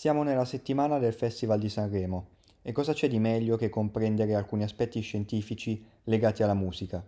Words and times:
Siamo 0.00 0.22
nella 0.22 0.46
settimana 0.46 0.98
del 0.98 1.12
Festival 1.12 1.58
di 1.58 1.68
Sanremo 1.68 2.28
e 2.62 2.72
cosa 2.72 2.94
c'è 2.94 3.06
di 3.06 3.18
meglio 3.18 3.58
che 3.58 3.68
comprendere 3.68 4.34
alcuni 4.34 4.62
aspetti 4.62 4.98
scientifici 5.00 5.84
legati 6.04 6.42
alla 6.42 6.54
musica? 6.54 7.06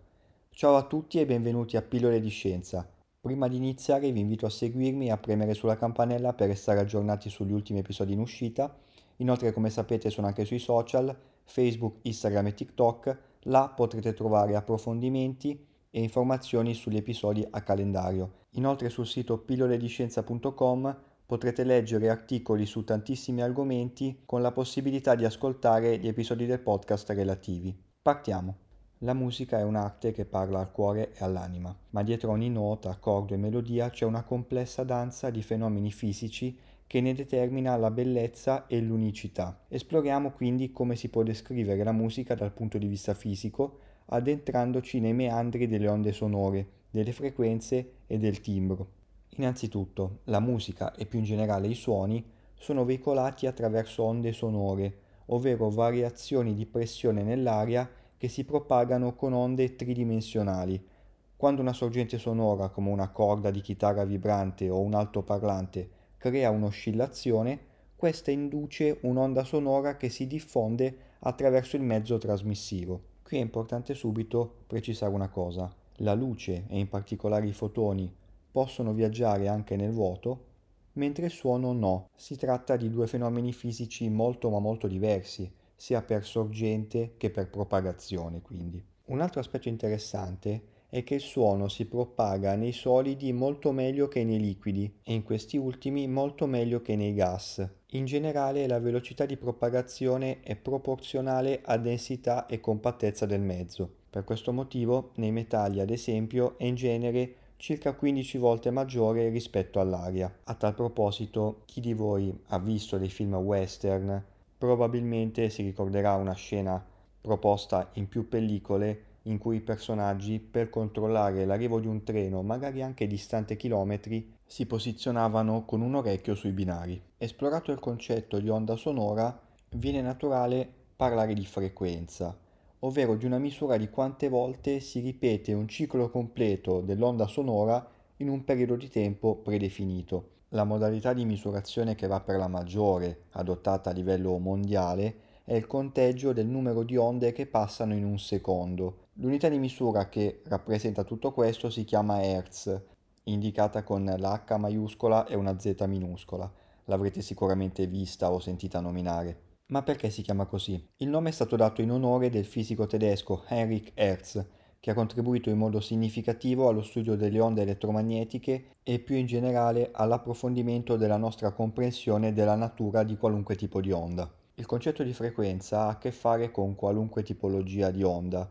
Ciao 0.50 0.76
a 0.76 0.82
tutti 0.82 1.18
e 1.18 1.24
benvenuti 1.24 1.78
a 1.78 1.80
Pillole 1.80 2.20
di 2.20 2.28
Scienza. 2.28 2.86
Prima 3.18 3.48
di 3.48 3.56
iniziare 3.56 4.12
vi 4.12 4.20
invito 4.20 4.44
a 4.44 4.50
seguirmi 4.50 5.06
e 5.06 5.10
a 5.10 5.16
premere 5.16 5.54
sulla 5.54 5.78
campanella 5.78 6.34
per 6.34 6.48
restare 6.48 6.80
aggiornati 6.80 7.30
sugli 7.30 7.52
ultimi 7.52 7.78
episodi 7.78 8.12
in 8.12 8.20
uscita. 8.20 8.76
Inoltre 9.16 9.54
come 9.54 9.70
sapete 9.70 10.10
sono 10.10 10.26
anche 10.26 10.44
sui 10.44 10.58
social, 10.58 11.16
Facebook, 11.44 12.00
Instagram 12.02 12.48
e 12.48 12.52
TikTok. 12.52 13.18
Là 13.44 13.72
potrete 13.74 14.12
trovare 14.12 14.54
approfondimenti 14.54 15.66
e 15.88 16.02
informazioni 16.02 16.74
sugli 16.74 16.98
episodi 16.98 17.42
a 17.52 17.62
calendario. 17.62 18.40
Inoltre 18.50 18.90
sul 18.90 19.06
sito 19.06 19.38
pillolediscienza.com 19.38 21.11
potrete 21.32 21.64
leggere 21.64 22.10
articoli 22.10 22.66
su 22.66 22.84
tantissimi 22.84 23.40
argomenti 23.40 24.20
con 24.26 24.42
la 24.42 24.52
possibilità 24.52 25.14
di 25.14 25.24
ascoltare 25.24 25.96
gli 25.96 26.06
episodi 26.06 26.44
del 26.44 26.60
podcast 26.60 27.08
relativi. 27.08 27.74
Partiamo. 28.02 28.56
La 28.98 29.14
musica 29.14 29.58
è 29.58 29.62
un'arte 29.62 30.12
che 30.12 30.26
parla 30.26 30.60
al 30.60 30.70
cuore 30.70 31.14
e 31.14 31.24
all'anima, 31.24 31.74
ma 31.88 32.02
dietro 32.02 32.32
ogni 32.32 32.50
nota, 32.50 32.90
accordo 32.90 33.32
e 33.32 33.38
melodia 33.38 33.88
c'è 33.88 34.04
una 34.04 34.24
complessa 34.24 34.84
danza 34.84 35.30
di 35.30 35.40
fenomeni 35.40 35.90
fisici 35.90 36.54
che 36.86 37.00
ne 37.00 37.14
determina 37.14 37.78
la 37.78 37.90
bellezza 37.90 38.66
e 38.66 38.82
l'unicità. 38.82 39.58
Esploriamo 39.68 40.32
quindi 40.32 40.70
come 40.70 40.96
si 40.96 41.08
può 41.08 41.22
descrivere 41.22 41.82
la 41.82 41.92
musica 41.92 42.34
dal 42.34 42.52
punto 42.52 42.76
di 42.76 42.88
vista 42.88 43.14
fisico, 43.14 43.78
addentrandoci 44.04 45.00
nei 45.00 45.14
meandri 45.14 45.66
delle 45.66 45.88
onde 45.88 46.12
sonore, 46.12 46.68
delle 46.90 47.12
frequenze 47.12 47.92
e 48.06 48.18
del 48.18 48.42
timbro. 48.42 49.00
Innanzitutto, 49.36 50.18
la 50.24 50.40
musica 50.40 50.94
e 50.94 51.06
più 51.06 51.18
in 51.18 51.24
generale 51.24 51.66
i 51.66 51.74
suoni 51.74 52.22
sono 52.54 52.84
veicolati 52.84 53.46
attraverso 53.46 54.02
onde 54.02 54.32
sonore, 54.32 54.98
ovvero 55.26 55.70
variazioni 55.70 56.54
di 56.54 56.66
pressione 56.66 57.22
nell'aria 57.22 57.88
che 58.18 58.28
si 58.28 58.44
propagano 58.44 59.14
con 59.14 59.32
onde 59.32 59.74
tridimensionali. 59.74 60.86
Quando 61.34 61.62
una 61.62 61.72
sorgente 61.72 62.18
sonora, 62.18 62.68
come 62.68 62.90
una 62.90 63.08
corda 63.08 63.50
di 63.50 63.62
chitarra 63.62 64.04
vibrante 64.04 64.68
o 64.68 64.80
un 64.80 64.94
altoparlante, 64.94 65.90
crea 66.18 66.50
un'oscillazione, 66.50 67.70
questa 67.96 68.30
induce 68.30 68.98
un'onda 69.00 69.44
sonora 69.44 69.96
che 69.96 70.08
si 70.08 70.26
diffonde 70.26 70.96
attraverso 71.20 71.76
il 71.76 71.82
mezzo 71.82 72.18
trasmissivo. 72.18 73.00
Qui 73.22 73.38
è 73.38 73.40
importante 73.40 73.94
subito 73.94 74.58
precisare 74.66 75.14
una 75.14 75.30
cosa. 75.30 75.74
La 75.96 76.14
luce, 76.14 76.64
e 76.68 76.78
in 76.78 76.88
particolare 76.88 77.46
i 77.46 77.52
fotoni, 77.52 78.12
possono 78.52 78.92
viaggiare 78.92 79.48
anche 79.48 79.74
nel 79.74 79.90
vuoto, 79.90 80.44
mentre 80.92 81.26
il 81.26 81.32
suono 81.32 81.72
no. 81.72 82.10
Si 82.14 82.36
tratta 82.36 82.76
di 82.76 82.90
due 82.90 83.06
fenomeni 83.06 83.52
fisici 83.52 84.08
molto 84.10 84.50
ma 84.50 84.60
molto 84.60 84.86
diversi, 84.86 85.50
sia 85.74 86.02
per 86.02 86.24
sorgente 86.24 87.14
che 87.16 87.30
per 87.30 87.50
propagazione 87.50 88.42
quindi. 88.42 88.84
Un 89.06 89.20
altro 89.20 89.40
aspetto 89.40 89.68
interessante 89.68 90.62
è 90.92 91.02
che 91.04 91.14
il 91.14 91.20
suono 91.22 91.68
si 91.68 91.86
propaga 91.86 92.54
nei 92.54 92.72
solidi 92.72 93.32
molto 93.32 93.72
meglio 93.72 94.08
che 94.08 94.24
nei 94.24 94.38
liquidi 94.38 94.98
e 95.02 95.14
in 95.14 95.22
questi 95.22 95.56
ultimi 95.56 96.06
molto 96.06 96.46
meglio 96.46 96.82
che 96.82 96.96
nei 96.96 97.14
gas. 97.14 97.66
In 97.92 98.04
generale 98.04 98.66
la 98.66 98.78
velocità 98.78 99.24
di 99.24 99.38
propagazione 99.38 100.40
è 100.40 100.54
proporzionale 100.54 101.62
a 101.64 101.78
densità 101.78 102.44
e 102.44 102.60
compattezza 102.60 103.24
del 103.24 103.40
mezzo. 103.40 103.90
Per 104.10 104.24
questo 104.24 104.52
motivo 104.52 105.12
nei 105.14 105.32
metalli 105.32 105.80
ad 105.80 105.88
esempio 105.88 106.58
è 106.58 106.64
in 106.64 106.74
genere 106.74 107.34
circa 107.62 107.92
15 107.92 108.38
volte 108.38 108.72
maggiore 108.72 109.28
rispetto 109.28 109.78
all'aria. 109.78 110.40
A 110.46 110.54
tal 110.54 110.74
proposito, 110.74 111.62
chi 111.64 111.80
di 111.80 111.94
voi 111.94 112.36
ha 112.48 112.58
visto 112.58 112.98
dei 112.98 113.08
film 113.08 113.36
western 113.36 114.20
probabilmente 114.58 115.48
si 115.48 115.62
ricorderà 115.62 116.16
una 116.16 116.32
scena 116.32 116.84
proposta 117.20 117.90
in 117.94 118.08
più 118.08 118.28
pellicole 118.28 119.04
in 119.26 119.38
cui 119.38 119.58
i 119.58 119.60
personaggi, 119.60 120.40
per 120.40 120.70
controllare 120.70 121.44
l'arrivo 121.44 121.78
di 121.78 121.86
un 121.86 122.02
treno, 122.02 122.42
magari 122.42 122.82
anche 122.82 123.06
distante 123.06 123.54
chilometri, 123.54 124.34
si 124.44 124.66
posizionavano 124.66 125.64
con 125.64 125.82
un 125.82 125.94
orecchio 125.94 126.34
sui 126.34 126.50
binari. 126.50 127.00
Esplorato 127.16 127.70
il 127.70 127.78
concetto 127.78 128.40
di 128.40 128.48
onda 128.48 128.74
sonora, 128.74 129.40
viene 129.76 130.02
naturale 130.02 130.68
parlare 130.96 131.32
di 131.32 131.46
frequenza, 131.46 132.36
ovvero 132.84 133.16
di 133.16 133.26
una 133.26 133.38
misura 133.38 133.76
di 133.76 133.88
quante 133.90 134.28
volte 134.28 134.80
si 134.80 135.00
ripete 135.00 135.52
un 135.52 135.68
ciclo 135.68 136.10
completo 136.10 136.80
dell'onda 136.80 137.26
sonora 137.26 137.86
in 138.16 138.28
un 138.28 138.44
periodo 138.44 138.76
di 138.76 138.88
tempo 138.88 139.36
predefinito. 139.36 140.30
La 140.50 140.64
modalità 140.64 141.12
di 141.12 141.24
misurazione 141.24 141.94
che 141.94 142.06
va 142.06 142.20
per 142.20 142.36
la 142.36 142.48
maggiore, 142.48 143.24
adottata 143.32 143.90
a 143.90 143.92
livello 143.92 144.36
mondiale, 144.38 145.30
è 145.44 145.54
il 145.54 145.66
conteggio 145.66 146.32
del 146.32 146.46
numero 146.46 146.82
di 146.82 146.96
onde 146.96 147.32
che 147.32 147.46
passano 147.46 147.94
in 147.94 148.04
un 148.04 148.18
secondo. 148.18 149.08
L'unità 149.14 149.48
di 149.48 149.58
misura 149.58 150.08
che 150.08 150.42
rappresenta 150.46 151.04
tutto 151.04 151.32
questo 151.32 151.70
si 151.70 151.84
chiama 151.84 152.22
Hertz, 152.22 152.80
indicata 153.24 153.82
con 153.82 154.04
la 154.18 154.44
H 154.44 154.56
maiuscola 154.58 155.26
e 155.26 155.36
una 155.36 155.58
Z 155.58 155.84
minuscola. 155.86 156.50
L'avrete 156.86 157.22
sicuramente 157.22 157.86
vista 157.86 158.32
o 158.32 158.40
sentita 158.40 158.80
nominare. 158.80 159.51
Ma 159.72 159.82
perché 159.82 160.10
si 160.10 160.20
chiama 160.20 160.44
così? 160.44 160.86
Il 160.98 161.08
nome 161.08 161.30
è 161.30 161.32
stato 161.32 161.56
dato 161.56 161.80
in 161.80 161.90
onore 161.90 162.28
del 162.28 162.44
fisico 162.44 162.86
tedesco 162.86 163.42
Heinrich 163.48 163.92
Hertz, 163.94 164.46
che 164.78 164.90
ha 164.90 164.94
contribuito 164.94 165.48
in 165.48 165.56
modo 165.56 165.80
significativo 165.80 166.68
allo 166.68 166.82
studio 166.82 167.16
delle 167.16 167.40
onde 167.40 167.62
elettromagnetiche 167.62 168.74
e 168.82 168.98
più 168.98 169.16
in 169.16 169.24
generale 169.24 169.88
all'approfondimento 169.90 170.98
della 170.98 171.16
nostra 171.16 171.52
comprensione 171.52 172.34
della 172.34 172.54
natura 172.54 173.02
di 173.02 173.16
qualunque 173.16 173.56
tipo 173.56 173.80
di 173.80 173.90
onda. 173.92 174.30
Il 174.56 174.66
concetto 174.66 175.02
di 175.04 175.14
frequenza 175.14 175.84
ha 175.84 175.88
a 175.88 175.98
che 175.98 176.12
fare 176.12 176.50
con 176.50 176.74
qualunque 176.74 177.22
tipologia 177.22 177.90
di 177.90 178.02
onda, 178.02 178.46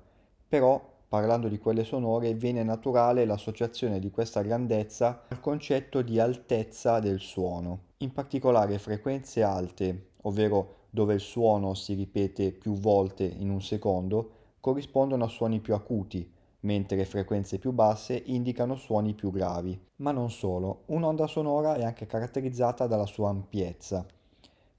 però 0.47 0.83
parlando 1.07 1.49
di 1.49 1.59
quelle 1.59 1.83
sonore 1.83 2.33
viene 2.33 2.63
naturale 2.63 3.25
l'associazione 3.25 3.99
di 3.99 4.09
questa 4.09 4.41
grandezza 4.41 5.25
al 5.27 5.39
concetto 5.39 6.01
di 6.01 6.19
altezza 6.19 6.99
del 6.99 7.19
suono. 7.19 7.89
In 7.97 8.11
particolare 8.11 8.79
frequenze 8.79 9.43
alte, 9.43 10.07
ovvero 10.23 10.79
dove 10.91 11.15
il 11.15 11.19
suono 11.19 11.73
si 11.73 11.95
ripete 11.95 12.51
più 12.51 12.73
volte 12.73 13.23
in 13.23 13.49
un 13.49 13.61
secondo, 13.61 14.31
corrispondono 14.59 15.23
a 15.23 15.29
suoni 15.29 15.59
più 15.59 15.73
acuti, 15.73 16.31
mentre 16.61 17.05
frequenze 17.05 17.57
più 17.57 17.71
basse 17.71 18.21
indicano 18.25 18.75
suoni 18.75 19.15
più 19.15 19.31
gravi. 19.31 19.79
Ma 19.97 20.11
non 20.11 20.29
solo, 20.29 20.83
un'onda 20.87 21.25
sonora 21.25 21.75
è 21.75 21.83
anche 21.83 22.05
caratterizzata 22.05 22.85
dalla 22.85 23.07
sua 23.07 23.29
ampiezza. 23.29 24.05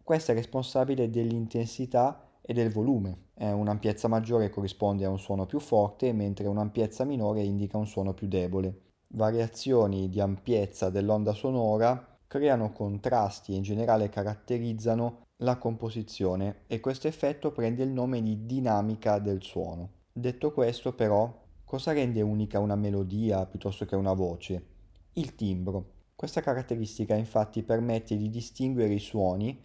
Questa 0.04 0.32
è 0.32 0.34
responsabile 0.34 1.10
dell'intensità 1.10 2.28
e 2.42 2.52
del 2.52 2.70
volume. 2.70 3.28
Eh, 3.34 3.50
un'ampiezza 3.50 4.08
maggiore 4.08 4.50
corrisponde 4.50 5.04
a 5.04 5.10
un 5.10 5.18
suono 5.18 5.46
più 5.46 5.58
forte, 5.58 6.12
mentre 6.12 6.46
un'ampiezza 6.46 7.04
minore 7.04 7.42
indica 7.42 7.78
un 7.78 7.86
suono 7.86 8.12
più 8.12 8.28
debole. 8.28 8.80
Variazioni 9.14 10.08
di 10.08 10.20
ampiezza 10.20 10.90
dell'onda 10.90 11.32
sonora 11.32 12.18
creano 12.26 12.72
contrasti 12.72 13.52
e 13.52 13.56
in 13.56 13.62
generale 13.62 14.08
caratterizzano 14.08 15.22
la 15.42 15.58
composizione 15.58 16.62
e 16.66 16.80
questo 16.80 17.08
effetto 17.08 17.52
prende 17.52 17.82
il 17.82 17.90
nome 17.90 18.22
di 18.22 18.46
dinamica 18.46 19.18
del 19.18 19.42
suono. 19.42 19.90
Detto 20.12 20.52
questo 20.52 20.94
però, 20.94 21.40
cosa 21.64 21.92
rende 21.92 22.22
unica 22.22 22.60
una 22.60 22.76
melodia 22.76 23.44
piuttosto 23.46 23.84
che 23.84 23.96
una 23.96 24.12
voce? 24.12 24.66
Il 25.14 25.34
timbro. 25.34 25.90
Questa 26.14 26.40
caratteristica 26.40 27.14
infatti 27.14 27.62
permette 27.62 28.16
di 28.16 28.30
distinguere 28.30 28.94
i 28.94 29.00
suoni 29.00 29.60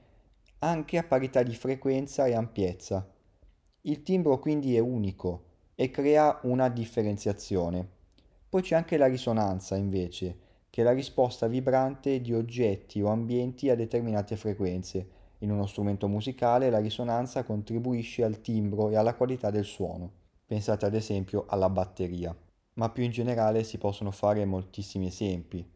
anche 0.59 0.97
a 0.97 1.03
parità 1.03 1.43
di 1.43 1.53
frequenza 1.53 2.25
e 2.25 2.33
ampiezza. 2.33 3.07
Il 3.81 4.01
timbro 4.01 4.39
quindi 4.39 4.75
è 4.75 4.79
unico 4.79 5.43
e 5.75 5.91
crea 5.91 6.39
una 6.43 6.69
differenziazione. 6.69 7.87
Poi 8.49 8.63
c'è 8.63 8.75
anche 8.75 8.97
la 8.97 9.05
risonanza 9.05 9.75
invece, 9.75 10.39
che 10.71 10.81
è 10.81 10.83
la 10.83 10.93
risposta 10.93 11.47
vibrante 11.47 12.19
di 12.19 12.33
oggetti 12.33 12.99
o 13.01 13.09
ambienti 13.09 13.69
a 13.69 13.75
determinate 13.75 14.35
frequenze 14.35 15.16
in 15.39 15.51
uno 15.51 15.65
strumento 15.65 16.07
musicale 16.07 16.69
la 16.69 16.79
risonanza 16.79 17.43
contribuisce 17.43 18.23
al 18.23 18.41
timbro 18.41 18.89
e 18.89 18.95
alla 18.95 19.13
qualità 19.13 19.49
del 19.51 19.65
suono. 19.65 20.11
Pensate 20.45 20.85
ad 20.85 20.95
esempio 20.95 21.45
alla 21.47 21.69
batteria. 21.69 22.35
Ma 22.73 22.89
più 22.89 23.03
in 23.03 23.11
generale 23.11 23.63
si 23.63 23.77
possono 23.77 24.11
fare 24.11 24.45
moltissimi 24.45 25.07
esempi. 25.07 25.67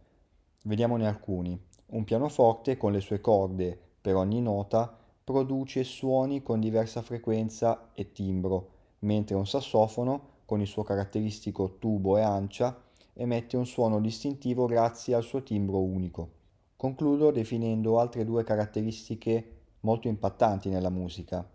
Vediamone 0.64 1.08
alcuni. 1.08 1.60
Un 1.88 2.04
pianoforte 2.04 2.78
con 2.78 2.92
le 2.92 3.02
sue 3.02 3.20
corde 3.20 3.80
per 4.02 4.16
ogni 4.16 4.42
nota, 4.42 4.98
produce 5.24 5.84
suoni 5.84 6.42
con 6.42 6.60
diversa 6.60 7.02
frequenza 7.02 7.92
e 7.94 8.12
timbro, 8.12 8.70
mentre 9.00 9.36
un 9.36 9.46
sassofono, 9.46 10.30
con 10.46 10.60
il 10.60 10.68
suo 10.68 10.84
caratteristico 10.84 11.78
tubo 11.78 12.18
e 12.18 12.22
ancia, 12.22 12.76
emette 13.14 13.58
un 13.58 13.66
suono 13.66 14.00
distintivo 14.00 14.66
grazie 14.66 15.14
al 15.14 15.24
suo 15.24 15.44
timbro 15.44 15.80
unico. 15.80 16.40
Concludo 16.82 17.30
definendo 17.30 18.00
altre 18.00 18.26
due 18.26 18.44
caratteristiche 18.44 19.66
molto 19.82 20.08
impattanti 20.08 20.68
nella 20.68 20.90
musica, 20.90 21.48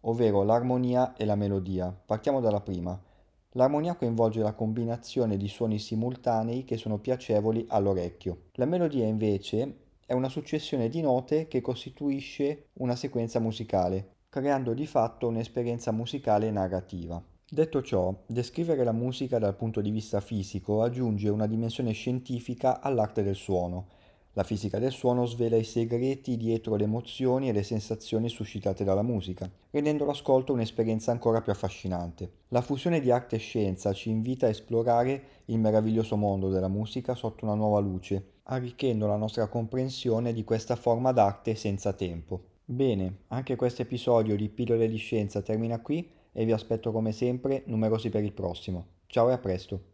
ovvero 0.00 0.42
l'armonia 0.42 1.14
e 1.14 1.24
la 1.24 1.36
melodia. 1.36 1.90
Partiamo 1.90 2.40
dalla 2.42 2.60
prima. 2.60 3.02
L'armonia 3.52 3.94
coinvolge 3.94 4.42
la 4.42 4.52
combinazione 4.52 5.38
di 5.38 5.48
suoni 5.48 5.78
simultanei 5.78 6.64
che 6.64 6.76
sono 6.76 6.98
piacevoli 6.98 7.64
all'orecchio. 7.66 8.48
La 8.56 8.66
melodia 8.66 9.06
invece 9.06 9.76
è 10.04 10.12
una 10.12 10.28
successione 10.28 10.90
di 10.90 11.00
note 11.00 11.48
che 11.48 11.62
costituisce 11.62 12.66
una 12.74 12.94
sequenza 12.94 13.40
musicale, 13.40 14.16
creando 14.28 14.74
di 14.74 14.84
fatto 14.84 15.28
un'esperienza 15.28 15.92
musicale 15.92 16.50
narrativa. 16.50 17.24
Detto 17.48 17.80
ciò, 17.80 18.14
descrivere 18.26 18.84
la 18.84 18.92
musica 18.92 19.38
dal 19.38 19.56
punto 19.56 19.80
di 19.80 19.90
vista 19.90 20.20
fisico 20.20 20.82
aggiunge 20.82 21.30
una 21.30 21.46
dimensione 21.46 21.92
scientifica 21.92 22.82
all'arte 22.82 23.22
del 23.22 23.34
suono 23.34 24.02
la 24.34 24.42
fisica 24.42 24.78
del 24.78 24.90
suono 24.90 25.26
svela 25.26 25.56
i 25.56 25.64
segreti 25.64 26.36
dietro 26.36 26.74
le 26.74 26.84
emozioni 26.84 27.48
e 27.48 27.52
le 27.52 27.62
sensazioni 27.62 28.28
suscitate 28.28 28.82
dalla 28.82 29.02
musica, 29.02 29.50
rendendo 29.70 30.04
l'ascolto 30.04 30.52
un'esperienza 30.52 31.12
ancora 31.12 31.40
più 31.40 31.52
affascinante. 31.52 32.30
La 32.48 32.60
fusione 32.60 33.00
di 33.00 33.10
arte 33.10 33.36
e 33.36 33.38
scienza 33.38 33.92
ci 33.92 34.10
invita 34.10 34.46
a 34.46 34.50
esplorare 34.50 35.22
il 35.46 35.58
meraviglioso 35.58 36.16
mondo 36.16 36.50
della 36.50 36.68
musica 36.68 37.14
sotto 37.14 37.44
una 37.44 37.54
nuova 37.54 37.78
luce, 37.78 38.32
arricchendo 38.44 39.06
la 39.06 39.16
nostra 39.16 39.46
comprensione 39.46 40.32
di 40.32 40.42
questa 40.42 40.74
forma 40.74 41.12
d'arte 41.12 41.54
senza 41.54 41.92
tempo. 41.92 42.42
Bene, 42.64 43.18
anche 43.28 43.56
questo 43.56 43.82
episodio 43.82 44.36
di 44.36 44.48
Pillole 44.48 44.88
di 44.88 44.96
Scienza 44.96 45.42
termina 45.42 45.80
qui 45.80 46.10
e 46.32 46.44
vi 46.44 46.52
aspetto 46.52 46.90
come 46.90 47.12
sempre 47.12 47.62
numerosi 47.66 48.10
per 48.10 48.24
il 48.24 48.32
prossimo. 48.32 48.86
Ciao 49.06 49.30
e 49.30 49.32
a 49.32 49.38
presto! 49.38 49.92